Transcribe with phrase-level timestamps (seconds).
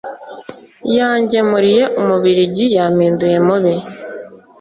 [0.95, 3.73] yangemuriye umubiligi yampinduye mubi